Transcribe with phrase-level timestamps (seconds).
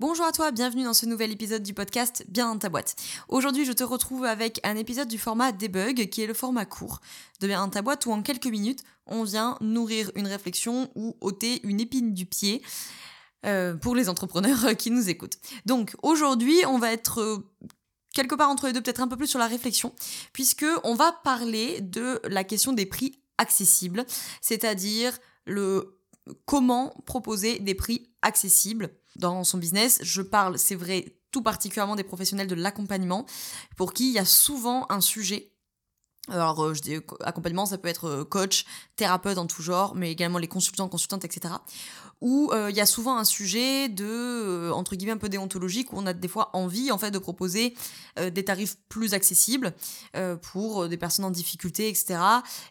[0.00, 2.96] Bonjour à toi, bienvenue dans ce nouvel épisode du podcast Bien dans ta boîte.
[3.28, 7.02] Aujourd'hui, je te retrouve avec un épisode du format debug, qui est le format court
[7.40, 11.18] de Bien dans ta boîte, où en quelques minutes, on vient nourrir une réflexion ou
[11.20, 12.62] ôter une épine du pied
[13.44, 15.36] euh, pour les entrepreneurs qui nous écoutent.
[15.66, 17.46] Donc aujourd'hui, on va être euh,
[18.14, 19.92] quelque part entre les deux, peut-être un peu plus sur la réflexion,
[20.32, 24.06] puisque on va parler de la question des prix accessibles,
[24.40, 26.00] c'est-à-dire le
[26.46, 29.98] comment proposer des prix accessibles dans son business.
[30.02, 33.26] Je parle, c'est vrai, tout particulièrement des professionnels de l'accompagnement,
[33.76, 35.52] pour qui il y a souvent un sujet.
[36.28, 40.12] Alors, euh, je dis accompagnement, ça peut être euh, coach, thérapeute en tout genre, mais
[40.12, 41.54] également les consultants, consultantes, etc
[42.20, 45.92] où euh, il y a souvent un sujet de euh, entre guillemets un peu déontologique
[45.92, 47.74] où on a des fois envie en fait de proposer
[48.18, 49.72] euh, des tarifs plus accessibles
[50.42, 52.18] pour des personnes en difficulté etc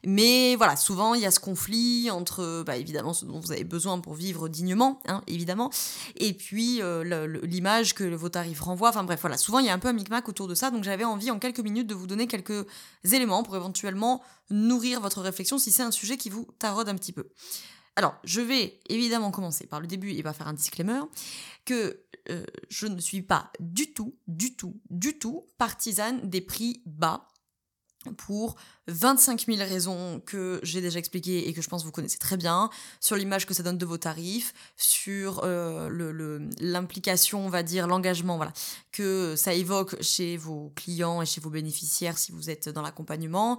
[0.06, 3.64] mais voilà souvent il y a ce conflit entre bah, évidemment ce dont vous avez
[3.64, 5.70] besoin pour vivre dignement hein, évidemment
[6.16, 6.82] et puis
[7.44, 8.90] l'image que vos tarifs renvoient.
[8.90, 9.38] Enfin bref voilà.
[9.38, 11.40] Souvent il y a un peu un micmac autour de ça donc j'avais envie en
[11.40, 12.66] quelques minutes de vous donner quelques
[13.04, 17.14] éléments pour éventuellement nourrir votre réflexion si c'est un sujet qui vous taraude un petit
[17.14, 17.30] peu
[18.00, 21.02] alors, je vais évidemment commencer par le début et va faire un disclaimer
[21.66, 26.82] que euh, je ne suis pas du tout, du tout, du tout partisane des prix
[26.86, 27.28] bas
[28.18, 28.56] pour
[28.88, 32.38] 25 000 raisons que j'ai déjà expliquées et que je pense que vous connaissez très
[32.38, 32.70] bien,
[33.00, 35.90] sur l'image que ça donne de vos tarifs, sur euh,
[36.60, 38.54] l'implication, on va dire, l'engagement voilà,
[38.92, 43.58] que ça évoque chez vos clients et chez vos bénéficiaires si vous êtes dans l'accompagnement,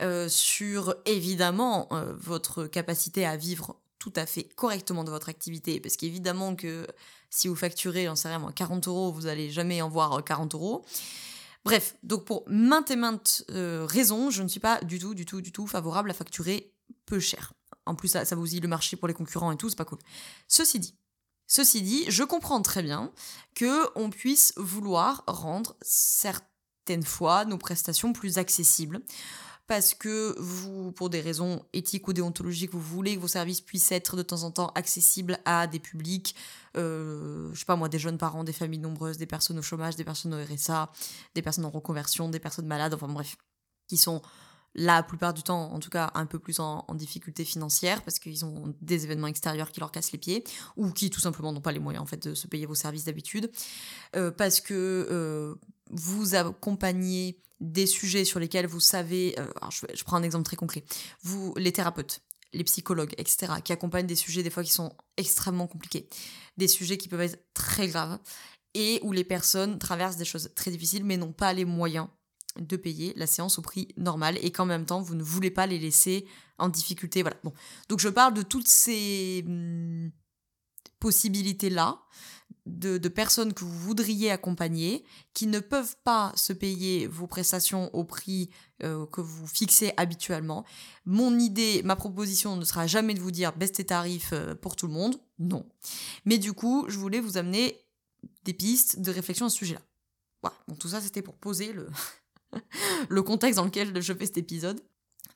[0.00, 5.78] euh, sur évidemment euh, votre capacité à vivre tout à fait correctement de votre activité,
[5.80, 6.86] parce qu'évidemment que
[7.28, 10.84] si vous facturez, j'en sais rien, 40 euros, vous n'allez jamais en voir 40 euros.
[11.64, 15.26] Bref, donc pour maintes et maintes euh, raisons, je ne suis pas du tout, du
[15.26, 16.72] tout, du tout favorable à facturer
[17.06, 17.52] peu cher.
[17.86, 19.84] En plus, ça, ça vous dit le marché pour les concurrents et tout, c'est pas
[19.84, 19.98] cool.
[20.48, 20.94] Ceci dit,
[21.46, 23.12] ceci dit, je comprends très bien
[23.54, 29.02] que on puisse vouloir rendre certaines fois nos prestations plus accessibles
[29.70, 33.92] parce que vous, pour des raisons éthiques ou déontologiques, vous voulez que vos services puissent
[33.92, 36.34] être de temps en temps accessibles à des publics,
[36.76, 39.94] euh, je sais pas moi, des jeunes parents, des familles nombreuses, des personnes au chômage,
[39.94, 40.90] des personnes au RSA,
[41.36, 43.36] des personnes en reconversion, des personnes malades, enfin bref,
[43.86, 44.22] qui sont
[44.74, 48.44] la plupart du temps, en tout cas, un peu plus en, difficulté financière parce qu'ils
[48.44, 50.44] ont des événements extérieurs qui leur cassent les pieds
[50.76, 53.04] ou qui tout simplement n'ont pas les moyens en fait de se payer vos services
[53.04, 53.50] d'habitude,
[54.16, 55.54] euh, parce que euh,
[55.90, 60.84] vous accompagnez des sujets sur lesquels vous savez, euh, je, prends un exemple très concret,
[61.22, 62.20] vous, les thérapeutes,
[62.52, 66.08] les psychologues, etc., qui accompagnent des sujets des fois qui sont extrêmement compliqués,
[66.56, 68.18] des sujets qui peuvent être très graves,
[68.74, 72.08] et où les personnes traversent des choses très difficiles mais n'ont pas les moyens
[72.58, 75.66] de payer la séance au prix normal et qu'en même temps vous ne voulez pas
[75.66, 76.26] les laisser
[76.58, 77.22] en difficulté.
[77.22, 77.36] Voilà.
[77.44, 77.52] Bon.
[77.88, 80.08] Donc je parle de toutes ces hmm,
[80.98, 82.00] possibilités là
[82.66, 88.04] de, personnes que vous voudriez accompagner qui ne peuvent pas se payer vos prestations au
[88.04, 88.50] prix
[88.82, 90.64] euh, que vous fixez habituellement.
[91.04, 94.76] Mon idée, ma proposition ne sera jamais de vous dire baisse tes tarifs euh, pour
[94.76, 95.68] tout le monde, non.
[96.24, 97.76] Mais du coup, je voulais vous amener
[98.44, 99.82] des pistes de réflexion à ce sujet-là.
[100.42, 101.88] Voilà, donc tout ça c'était pour poser le,
[103.08, 104.80] le contexte dans lequel je fais cet épisode,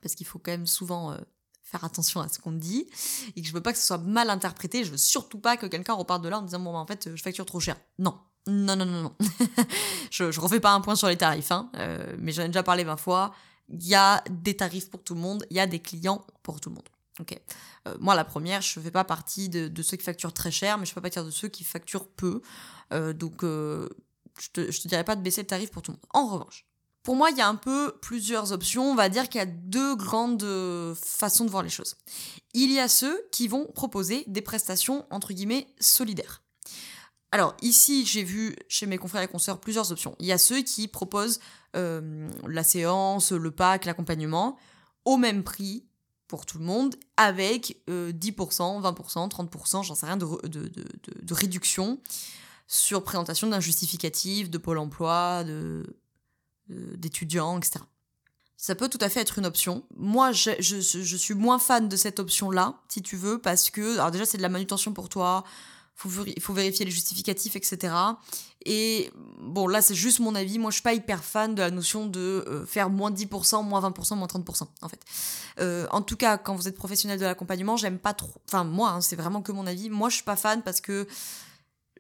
[0.03, 1.17] parce qu'il faut quand même souvent euh,
[1.63, 2.87] faire attention à ce qu'on dit
[3.35, 4.85] et que je veux pas que ce soit mal interprété.
[4.85, 7.15] Je veux surtout pas que quelqu'un reparte de là en disant bon bah, en fait
[7.15, 7.77] je facture trop cher.
[7.99, 8.19] Non.
[8.47, 9.17] Non, non, non, non.
[10.11, 12.63] je, je refais pas un point sur les tarifs, hein, euh, mais j'en ai déjà
[12.63, 13.35] parlé 20 fois.
[13.71, 16.61] Il y a des tarifs pour tout le monde, il y a des clients pour
[16.61, 16.89] tout le monde.
[17.21, 17.41] Ok.
[17.89, 20.85] Euh, moi, la première, je fais pas partie de, ceux qui facturent très cher, mais
[20.85, 22.43] je fais pas partie de ceux qui facturent peu.
[22.91, 23.89] Donc, je,
[24.53, 26.07] te, je te dirais pas de baisser le tarif pour tout le monde.
[26.13, 26.67] En revanche,
[27.05, 28.91] pour moi, il y a un peu plusieurs options.
[28.91, 31.97] On va dire qu'il y a deux grandes euh, façons de voir les choses.
[32.55, 36.43] Il y a ceux qui vont proposer des prestations, entre guillemets, solidaires.
[37.31, 40.17] Alors ici, j'ai vu chez mes confrères et consoeurs plusieurs options.
[40.19, 41.41] Il y a ceux qui proposent
[41.77, 44.57] euh, la séance, le pack, l'accompagnement
[45.05, 45.85] au même prix
[46.27, 52.01] pour tout le monde, avec 10%, 20%, 30%, j'en sais rien, de, réduction
[52.67, 55.85] sur présentation d'un justificatif, de Pôle emploi, de
[56.69, 57.81] d'étudiants, etc.
[58.57, 59.85] Ça peut tout à fait être une option.
[59.97, 64.11] Moi, je, je, suis moins fan de cette option-là, si tu veux, parce que, alors
[64.11, 65.45] déjà, c'est de la manutention pour toi,
[66.27, 67.95] il faut vérifier les justificatifs, etc.
[68.67, 70.59] Et bon, là, c'est juste mon avis.
[70.59, 73.81] Moi, je suis pas hyper fan de la notion de euh, faire moins 10%, moins
[73.81, 75.01] 20%, moins 30%, en fait.
[75.61, 78.35] Euh, en tout cas, quand vous êtes professionnel de l'accompagnement, j'aime pas trop.
[78.49, 79.91] Enfin, moi, hein, c'est vraiment que mon avis.
[79.91, 81.07] Moi, je suis pas fan parce que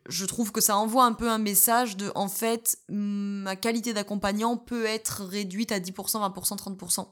[0.08, 4.56] je trouve que ça envoie un peu un message de en fait ma qualité d'accompagnant
[4.56, 7.06] peut être réduite à 10%, 20%, 30%.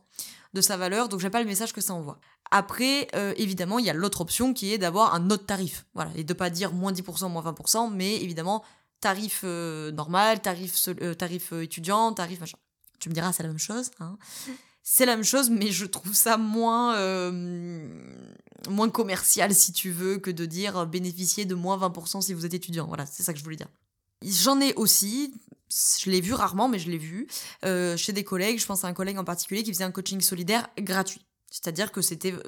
[0.53, 2.19] de sa valeur, donc j'aime pas le message que ça envoie.
[2.51, 5.87] Après, euh, évidemment, il y a l'autre option qui est d'avoir un autre tarif.
[5.95, 8.63] Voilà, et de pas dire moins 10%, moins 20%, mais évidemment,
[9.01, 12.59] tarif euh, normal, tarif, euh, tarif étudiant, tarif machin.
[12.99, 13.91] Tu me diras, c'est la même chose.
[14.01, 14.19] Hein.
[14.83, 16.97] C'est la même chose, mais je trouve ça moins,
[18.69, 22.55] moins commercial, si tu veux, que de dire bénéficier de moins 20% si vous êtes
[22.55, 22.87] étudiant.
[22.87, 23.69] Voilà, c'est ça que je voulais dire.
[24.25, 25.35] J'en ai aussi,
[26.03, 27.29] je l'ai vu rarement, mais je l'ai vu,
[27.63, 30.69] chez des collègues, je pense à un collègue en particulier qui faisait un coaching solidaire
[30.79, 31.25] gratuit.
[31.53, 32.43] C'est-à-dire que c'était euh,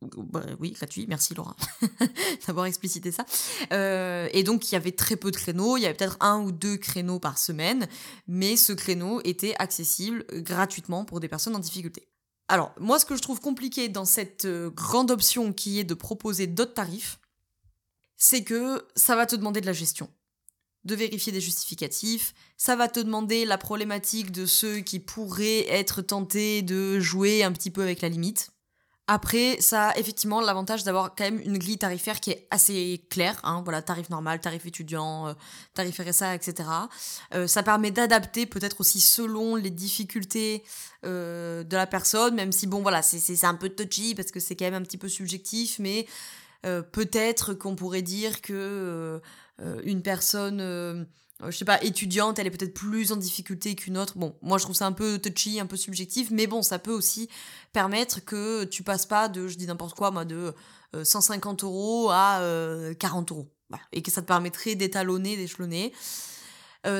[0.00, 1.56] bah, oui, gratuit, merci Laura
[2.46, 3.24] d'avoir explicité ça.
[3.72, 6.40] Euh, et donc il y avait très peu de créneaux, il y avait peut-être un
[6.40, 7.88] ou deux créneaux par semaine,
[8.26, 12.08] mais ce créneau était accessible gratuitement pour des personnes en difficulté.
[12.48, 15.94] Alors moi ce que je trouve compliqué dans cette euh, grande option qui est de
[15.94, 17.18] proposer d'autres tarifs,
[18.16, 20.08] c'est que ça va te demander de la gestion
[20.84, 26.02] de vérifier des justificatifs, ça va te demander la problématique de ceux qui pourraient être
[26.02, 28.50] tentés de jouer un petit peu avec la limite.
[29.08, 33.40] Après, ça a effectivement l'avantage d'avoir quand même une grille tarifaire qui est assez claire.
[33.42, 35.32] Hein, voilà, tarif normal, tarif étudiant, euh,
[35.74, 36.68] tarif RSA, etc.
[37.34, 40.62] Euh, ça permet d'adapter peut-être aussi selon les difficultés
[41.04, 44.54] euh, de la personne, même si bon voilà, c'est un peu touchy parce que c'est
[44.54, 46.06] quand même un petit peu subjectif, mais
[46.62, 49.20] peut-être qu'on pourrait dire que
[49.60, 51.04] euh, une personne euh,
[51.44, 54.18] je sais pas, étudiante, elle est peut-être plus en difficulté qu'une autre.
[54.18, 56.92] Bon, moi je trouve ça un peu touchy, un peu subjectif, mais bon, ça peut
[56.92, 57.28] aussi
[57.72, 60.52] permettre que tu passes pas de, je dis n'importe quoi, moi, de
[61.00, 62.42] 150 euh, euros à
[62.98, 63.48] 40 euros.
[63.92, 65.92] Et que ça te permettrait d'étalonner, d'échelonner.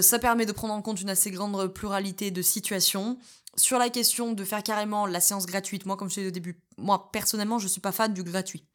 [0.02, 3.18] ça permet de prendre en compte une assez grande pluralité de situations.
[3.56, 6.62] Sur la question de faire carrément la séance gratuite, moi, comme je dit au début,
[6.76, 8.66] moi, personnellement, je suis pas fan du gratuit.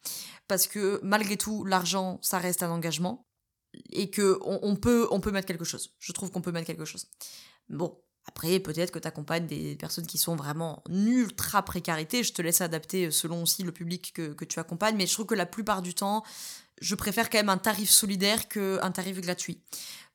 [0.48, 3.28] Parce que malgré tout, l'argent, ça reste un engagement
[3.92, 5.96] et que on, peut, on peut mettre quelque chose.
[6.00, 7.08] Je trouve qu'on peut mettre quelque chose.
[7.70, 12.24] Bon, après, peut-être que tu accompagnes des personnes qui sont vraiment en ultra précarité.
[12.24, 14.96] Je te laisse adapter selon aussi le public que, que, tu accompagnes.
[14.96, 16.24] Mais je trouve que la plupart du temps,
[16.82, 19.62] je préfère quand même un tarif solidaire qu'un tarif gratuit.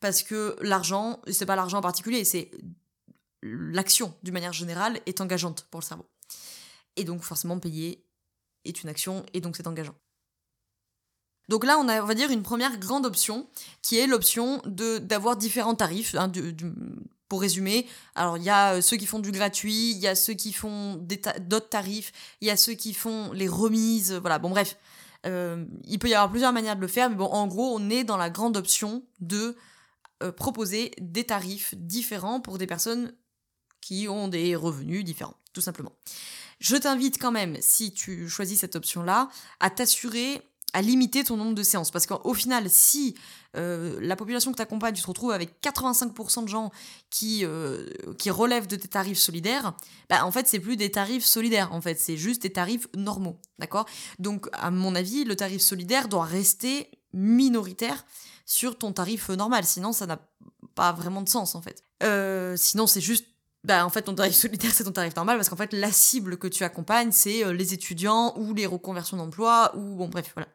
[0.00, 2.50] Parce que l'argent, c'est pas l'argent en particulier, c'est
[3.43, 6.08] l'action, d'une manière générale, est engageante pour le cerveau.
[6.96, 8.05] Et donc, forcément, payer
[8.64, 9.94] est une action et donc c'est engageant.
[11.49, 13.47] Donc là, on a, on va dire, une première grande option,
[13.83, 16.15] qui est l'option d'avoir différents tarifs.
[16.15, 16.31] Hein,
[17.29, 20.15] pour résumer, alors il y a euh, ceux qui font du gratuit, il y a
[20.15, 24.50] ceux qui font d'autres tarifs, il y a ceux qui font les remises, voilà, bon
[24.50, 24.79] bref.
[25.27, 27.91] Euh, il peut y avoir plusieurs manières de le faire, mais bon, en gros, on
[27.91, 29.56] est dans la grande option de
[30.23, 33.12] euh, proposer des tarifs différents pour des personnes
[33.81, 35.93] qui ont des revenus différents, tout simplement.
[36.61, 39.29] Je t'invite quand même, si tu choisis cette option-là,
[39.61, 40.43] à t'assurer
[40.73, 41.91] à limiter ton nombre de séances.
[41.91, 43.15] Parce qu'au final, si
[43.56, 46.70] euh, la population que tu accompagnes, tu te retrouves avec 85% de gens
[47.11, 47.88] qui, euh,
[48.19, 49.75] qui relèvent de tes tarifs solidaires,
[50.11, 53.38] bah, en fait, c'est plus des tarifs solidaires, en fait, c'est juste des tarifs normaux.
[53.59, 53.87] D'accord?
[54.19, 58.05] Donc, à mon avis, le tarif solidaire doit rester minoritaire
[58.44, 59.65] sur ton tarif normal.
[59.65, 60.20] Sinon, ça n'a
[60.75, 61.82] pas vraiment de sens, en fait.
[62.03, 63.26] Euh, sinon, c'est juste
[63.65, 66.37] bah, en fait, ton tarif solidaire, c'est ton tarif normal parce qu'en fait, la cible
[66.37, 70.49] que tu accompagnes, c'est les étudiants ou les reconversions d'emploi ou bon, bref, voilà.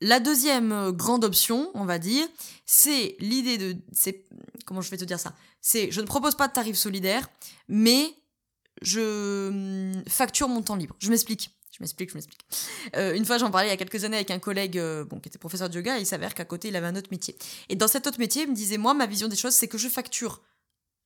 [0.00, 2.26] La deuxième euh, grande option, on va dire,
[2.64, 3.76] c'est l'idée de...
[3.92, 4.24] C'est,
[4.64, 5.34] comment je vais te dire ça?
[5.60, 7.28] C'est, je ne propose pas de tarif solidaire,
[7.68, 8.14] mais
[8.80, 10.96] je hum, facture mon temps libre.
[10.98, 11.50] Je m'explique.
[11.70, 12.44] Je m'explique, je m'explique.
[12.96, 15.20] Euh, une fois, j'en parlais il y a quelques années avec un collègue euh, bon,
[15.20, 17.36] qui était professeur de yoga et il s'avère qu'à côté, il avait un autre métier.
[17.68, 19.78] Et dans cet autre métier, il me disait, moi, ma vision des choses, c'est que
[19.78, 20.42] je facture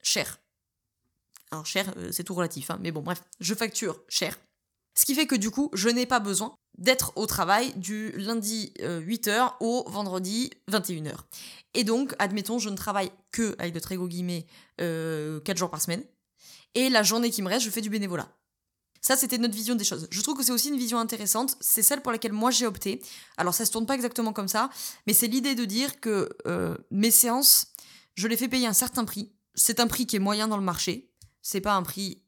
[0.02, 0.38] cher.
[1.50, 4.38] Alors, cher, c'est tout relatif, hein, mais bon, bref, je facture cher.
[4.94, 8.72] Ce qui fait que du coup, je n'ai pas besoin d'être au travail du lundi
[8.78, 11.14] 8h euh, au vendredi 21h.
[11.74, 14.46] Et donc, admettons, je ne travaille que, avec de très gros guillemets,
[14.78, 16.02] 4 euh, jours par semaine.
[16.74, 18.28] Et la journée qui me reste, je fais du bénévolat.
[19.00, 20.08] Ça, c'était notre vision des choses.
[20.10, 21.56] Je trouve que c'est aussi une vision intéressante.
[21.60, 23.02] C'est celle pour laquelle moi j'ai opté.
[23.36, 24.70] Alors, ça se tourne pas exactement comme ça,
[25.06, 27.66] mais c'est l'idée de dire que euh, mes séances,
[28.14, 29.32] je les fais payer un certain prix.
[29.54, 31.12] C'est un prix qui est moyen dans le marché.
[31.42, 32.22] C'est pas un prix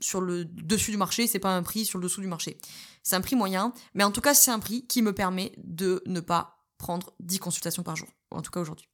[0.00, 2.58] sur le dessus du marché, c'est pas un prix sur le dessous du marché.
[3.02, 6.02] C'est un prix moyen, mais en tout cas, c'est un prix qui me permet de
[6.06, 8.88] ne pas prendre 10 consultations par jour, en tout cas aujourd'hui.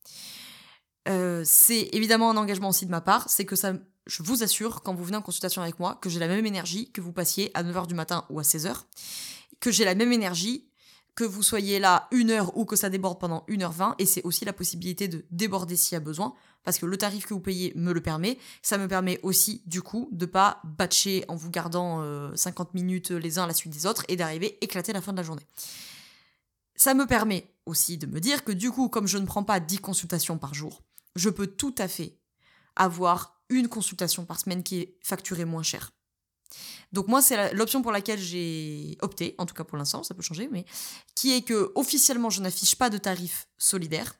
[1.08, 3.74] Euh, c'est évidemment un engagement aussi de ma part, c'est que ça,
[4.06, 6.90] je vous assure, quand vous venez en consultation avec moi, que j'ai la même énergie
[6.90, 8.82] que vous passiez à 9h du matin ou à 16h,
[9.60, 10.68] que j'ai la même énergie
[11.16, 14.44] que vous soyez là une heure ou que ça déborde pendant 1h20, et c'est aussi
[14.44, 17.72] la possibilité de déborder s'il y a besoin, parce que le tarif que vous payez
[17.74, 18.38] me le permet.
[18.60, 22.02] Ça me permet aussi, du coup, de pas batcher en vous gardant
[22.34, 25.12] 50 euh, minutes les uns à la suite des autres et d'arriver éclater la fin
[25.12, 25.46] de la journée.
[26.74, 29.58] Ça me permet aussi de me dire que du coup, comme je ne prends pas
[29.58, 30.82] 10 consultations par jour,
[31.14, 32.18] je peux tout à fait
[32.76, 35.95] avoir une consultation par semaine qui est facturée moins cher.
[36.92, 40.22] Donc moi, c'est l'option pour laquelle j'ai opté, en tout cas pour l'instant, ça peut
[40.22, 40.64] changer, mais
[41.14, 44.14] qui est que officiellement, je n'affiche pas de tarif solidaire.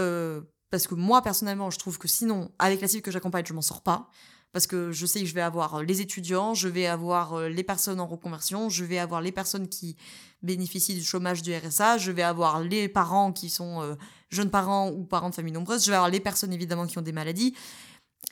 [0.00, 0.40] Euh,
[0.70, 3.62] parce que moi, personnellement, je trouve que sinon, avec la cible que j'accompagne, je m'en
[3.62, 4.10] sors pas.
[4.52, 7.62] Parce que je sais que je vais avoir les étudiants, je vais avoir euh, les
[7.62, 9.96] personnes en reconversion, je vais avoir les personnes qui
[10.42, 13.96] bénéficient du chômage du RSA, je vais avoir les parents qui sont euh,
[14.30, 17.02] jeunes parents ou parents de famille nombreuses, je vais avoir les personnes évidemment qui ont
[17.02, 17.54] des maladies.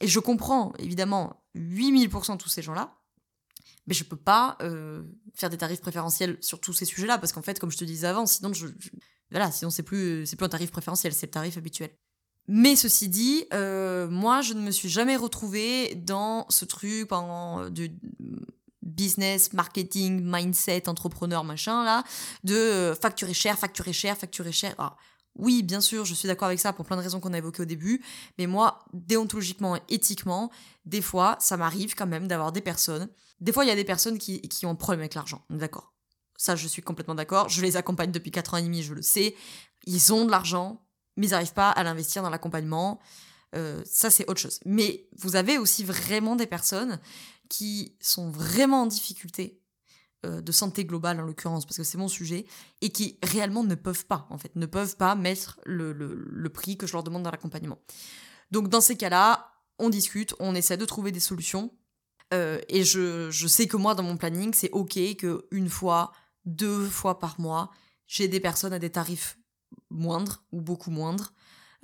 [0.01, 2.95] Et je comprends évidemment 8000% tous ces gens-là,
[3.87, 5.03] mais je peux pas euh,
[5.35, 8.07] faire des tarifs préférentiels sur tous ces sujets-là parce qu'en fait, comme je te disais
[8.07, 8.53] avant, sinon
[9.31, 11.91] voilà, sinon c'est plus c'est plus un tarif préférentiel, c'est le tarif habituel.
[12.47, 17.09] Mais ceci dit, euh, moi je ne me suis jamais retrouvée dans ce truc
[17.71, 17.91] du
[18.83, 22.05] business, marketing, mindset, entrepreneur, machin là,
[22.45, 24.75] de euh, facturer cher, facturer cher, facturer cher.
[25.37, 27.63] Oui, bien sûr, je suis d'accord avec ça pour plein de raisons qu'on a évoquées
[27.63, 28.03] au début,
[28.39, 30.51] mais moi, déontologiquement et éthiquement,
[30.85, 33.09] des fois, ça m'arrive quand même d'avoir des personnes.
[33.41, 35.93] Des fois, il y a des personnes qui, qui ont un problème avec l'argent, d'accord.
[36.37, 37.49] Ça, je suis complètement d'accord.
[37.49, 39.37] Je les accompagne depuis 4 ans et demi, je le sais.
[39.85, 40.85] Ils ont de l'argent,
[41.17, 43.01] mais ils n'arrivent pas à l'investir dans l'accompagnement.
[43.55, 44.61] Euh, ça, c'est autre chose.
[44.65, 47.01] Mais vous avez aussi vraiment des personnes
[47.49, 49.61] qui sont vraiment en difficulté
[50.25, 52.47] de santé globale en l'occurrence, parce que c'est mon sujet,
[52.81, 56.77] et qui réellement ne peuvent pas, en fait, ne peuvent pas mettre le, le, prix
[56.77, 57.79] que je leur demande dans l'accompagnement.
[58.51, 61.73] Donc dans ces cas-là, on discute, on essaie de trouver des solutions.
[62.33, 66.13] Euh, et je, je, sais que moi, dans mon planning, c'est OK que une fois,
[66.45, 67.71] deux fois par mois,
[68.07, 69.39] j'ai des personnes à des tarifs
[69.91, 71.33] moindres ou beaucoup moindres.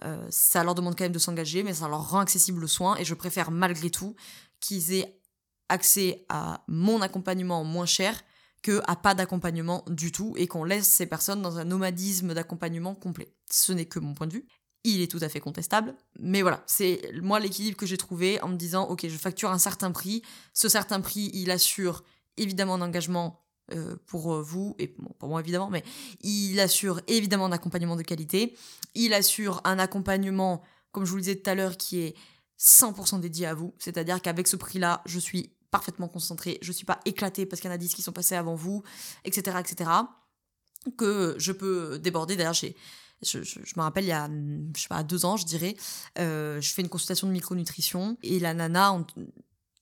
[0.04, 2.96] Euh, ça leur demande quand même de s'engager, mais ça leur rend accessible le soin.
[2.96, 4.14] Et je préfère malgré tout
[4.60, 5.20] qu'ils aient
[5.68, 8.20] accès à mon accompagnement moins cher
[8.62, 12.94] que à pas d'accompagnement du tout et qu'on laisse ces personnes dans un nomadisme d'accompagnement
[12.94, 13.32] complet.
[13.50, 14.46] Ce n'est que mon point de vue.
[14.84, 18.48] Il est tout à fait contestable, mais voilà, c'est moi l'équilibre que j'ai trouvé en
[18.48, 20.22] me disant ok, je facture un certain prix,
[20.54, 22.02] ce certain prix, il assure
[22.38, 25.84] évidemment un engagement euh, pour euh, vous et pour moi évidemment, mais
[26.22, 28.56] il assure évidemment un accompagnement de qualité,
[28.94, 30.62] il assure un accompagnement,
[30.92, 32.16] comme je vous le disais tout à l'heure, qui est
[32.58, 37.00] 100% dédié à vous, c'est-à-dire qu'avec ce prix-là, je suis parfaitement concentré, je suis pas
[37.04, 38.82] éclaté parce qu'il y en a 10 qui sont passés avant vous,
[39.24, 39.90] etc., etc.,
[40.96, 42.36] que je peux déborder.
[42.36, 42.68] D'ailleurs, je,
[43.22, 44.28] je, me rappelle, il y a,
[44.76, 45.76] je sais pas, deux ans, je dirais,
[46.18, 48.96] euh, je fais une consultation de micronutrition et la nana,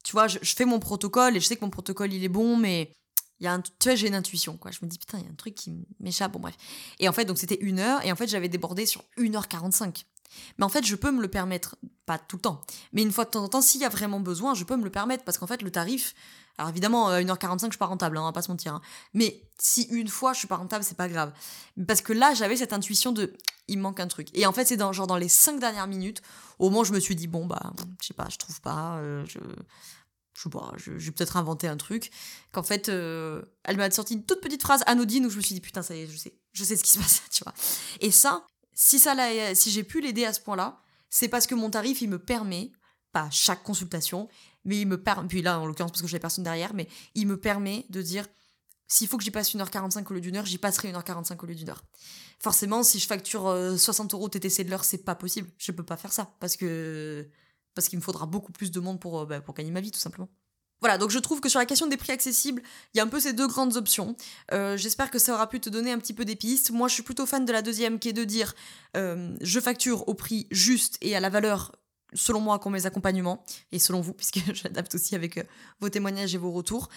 [0.04, 2.57] tu vois, je, fais mon protocole et je sais que mon protocole, il est bon,
[2.57, 2.92] mais
[3.40, 4.71] il y a un, tu vois, j'ai une intuition, quoi.
[4.73, 6.57] Je me dis, putain, il y a un truc qui m'échappe, bon, bref.
[6.99, 10.04] Et en fait, donc c'était une heure, et en fait, j'avais débordé sur 1h45.
[10.58, 12.61] Mais en fait, je peux me le permettre, pas tout le temps,
[12.92, 14.85] mais une fois de temps en temps, s'il y a vraiment besoin, je peux me
[14.85, 16.14] le permettre parce qu'en fait, le tarif,
[16.58, 18.75] alors évidemment, 1h45, je suis pas rentable, hein, on va pas se mentir.
[18.75, 18.80] Hein.
[19.14, 21.32] Mais si une fois je suis pas rentable, c'est pas grave.
[21.87, 23.32] Parce que là, j'avais cette intuition de
[23.68, 24.28] il manque un truc.
[24.35, 26.23] Et en fait, c'est dans, genre dans les 5 dernières minutes,
[26.58, 28.97] au moment où je me suis dit, bon, bah, je sais pas, je trouve pas,
[28.97, 29.38] euh, je.
[30.35, 32.12] Je sais pas, je, vais peut-être inventer un truc.
[32.52, 35.52] Qu'en fait, euh, elle m'a sorti une toute petite phrase anodine où je me suis
[35.52, 37.52] dit, putain, ça y est, je sais, je sais ce qui se passe, tu vois.
[37.99, 38.47] Et ça,
[38.80, 39.12] si, ça
[39.56, 40.80] si j'ai pu l'aider à ce point-là,
[41.11, 42.70] c'est parce que mon tarif, il me permet,
[43.11, 44.28] pas chaque consultation,
[44.64, 47.26] mais il me permet, puis là, en l'occurrence, parce que j'ai personne derrière, mais il
[47.26, 48.25] me permet de dire,
[48.87, 51.56] s'il faut que j'y passe 1h45 au lieu d'une heure, j'y passerai 1h45 au lieu
[51.56, 51.82] d'une heure.
[52.38, 55.50] Forcément, si je facture 60 euh, euros TTC de l'heure, c'est pas possible.
[55.58, 57.28] Je peux pas faire ça, parce que
[57.75, 59.90] parce qu'il me faudra beaucoup plus de monde pour, euh, bah, pour gagner ma vie,
[59.90, 60.28] tout simplement.
[60.80, 62.62] Voilà, donc je trouve que sur la question des prix accessibles,
[62.94, 64.16] il y a un peu ces deux grandes options.
[64.52, 66.70] Euh, j'espère que ça aura pu te donner un petit peu des pistes.
[66.70, 68.54] Moi, je suis plutôt fan de la deuxième, qui est de dire
[68.97, 71.73] euh, je facture au prix juste et à la valeur,
[72.14, 75.44] selon moi, qu'ont mes accompagnements, et selon vous, puisque j'adapte aussi avec euh,
[75.80, 76.88] vos témoignages et vos retours.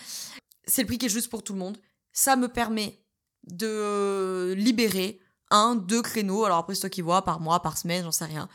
[0.65, 1.79] C'est le prix qui est juste pour tout le monde.
[2.13, 3.00] Ça me permet
[3.47, 5.19] de libérer
[5.50, 8.25] un, deux créneaux, alors après c'est toi qui vois, par mois, par semaine, j'en sais
[8.25, 8.47] rien,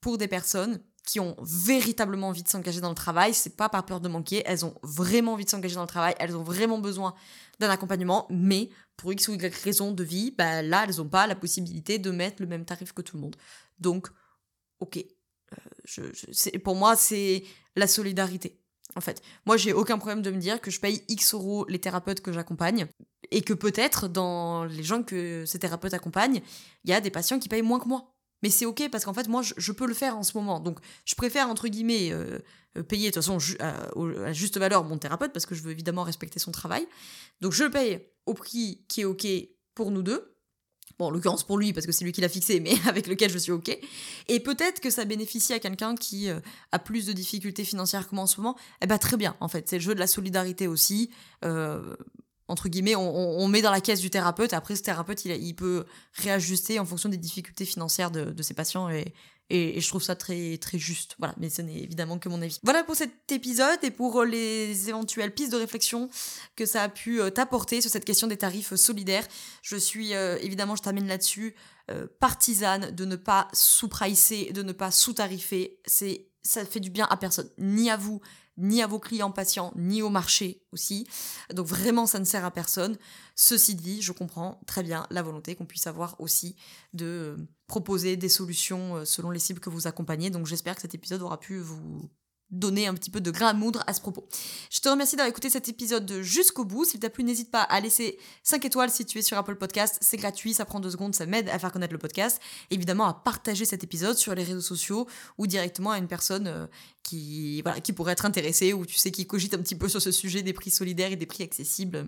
[0.00, 3.84] pour des personnes qui ont véritablement envie de s'engager dans le travail, c'est pas par
[3.84, 6.78] peur de manquer, elles ont vraiment envie de s'engager dans le travail, elles ont vraiment
[6.78, 7.14] besoin
[7.58, 11.26] d'un accompagnement, mais pour X ou Y raison de vie, bah là, elles n'ont pas
[11.26, 13.36] la possibilité de mettre le même tarif que tout le monde.
[13.78, 14.08] Donc,
[14.80, 15.04] ok.
[15.98, 17.44] Euh, pour moi, c'est
[17.76, 18.58] la solidarité.
[18.94, 21.78] En fait, moi, j'ai aucun problème de me dire que je paye X euros les
[21.78, 22.86] thérapeutes que j'accompagne
[23.30, 26.42] et que peut-être dans les gens que ces thérapeutes accompagnent,
[26.84, 28.12] il y a des patients qui payent moins que moi.
[28.42, 30.60] Mais c'est ok parce qu'en fait, moi, je, peux le faire en ce moment.
[30.60, 32.38] Donc, je préfère, entre guillemets, euh,
[32.76, 36.02] euh, payer de toute façon à, juste valeur mon thérapeute parce que je veux évidemment
[36.02, 36.86] respecter son travail.
[37.40, 39.26] Donc, je le paye au prix qui est ok
[39.74, 40.28] pour nous deux.
[40.98, 43.30] Bon, en l'occurrence pour lui, parce que c'est lui qui l'a fixé, mais avec lequel
[43.30, 43.76] je suis OK.
[44.28, 46.40] Et peut-être que ça bénéficie à quelqu'un qui euh,
[46.72, 48.56] a plus de difficultés financières que moi en ce moment.
[48.82, 49.68] Eh ben très bien, en fait.
[49.68, 51.10] C'est le jeu de la solidarité aussi.
[52.48, 54.52] Entre guillemets, on, met dans la caisse du thérapeute.
[54.52, 55.84] Après, ce thérapeute, il, peut
[56.14, 59.14] réajuster en fonction des difficultés financières de, ses patients et,
[59.50, 61.14] je trouve ça très, très juste.
[61.18, 62.58] Voilà, mais ce n'est évidemment que mon avis.
[62.62, 66.08] Voilà pour cet épisode et pour les éventuelles pistes de réflexion
[66.56, 69.26] que ça a pu euh, t'apporter sur cette question des tarifs solidaires.
[69.60, 71.54] Je suis, euh, évidemment, je t'amène là-dessus,
[71.90, 75.80] euh, partisane de ne pas sous-pricer, de ne pas sous-tarifer.
[75.84, 78.20] C'est, ça fait du bien à personne, ni à vous,
[78.56, 81.06] ni à vos clients patients, ni au marché aussi.
[81.54, 82.96] Donc vraiment, ça ne sert à personne.
[83.34, 86.56] Ceci dit, je comprends très bien la volonté qu'on puisse avoir aussi
[86.92, 90.30] de euh, proposer des solutions euh, selon les cibles que vous accompagnez.
[90.30, 92.10] Donc j'espère que cet épisode aura pu vous
[92.52, 94.28] donner un petit peu de grain à moudre à ce propos.
[94.70, 96.84] Je te remercie d'avoir écouté cet épisode jusqu'au bout.
[96.84, 99.98] S'il t'a plu, n'hésite pas à laisser 5 étoiles si tu es sur Apple Podcast.
[100.00, 102.40] C'est gratuit, ça prend 2 secondes, ça m'aide à faire connaître le podcast.
[102.70, 106.66] évidemment, à partager cet épisode sur les réseaux sociaux ou directement à une personne euh,
[107.02, 110.02] qui, voilà, qui pourrait être intéressée ou tu sais qui cogite un petit peu sur
[110.02, 112.06] ce sujet des prix solidaires et des prix accessibles.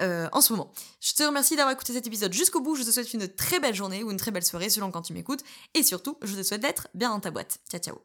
[0.00, 0.72] Euh, en ce moment.
[1.00, 2.74] Je te remercie d'avoir écouté cet épisode jusqu'au bout.
[2.74, 5.12] Je te souhaite une très belle journée ou une très belle soirée selon quand tu
[5.12, 5.42] m'écoutes.
[5.74, 7.58] Et surtout, je te souhaite d'être bien dans ta boîte.
[7.70, 7.98] Ciao, ciao.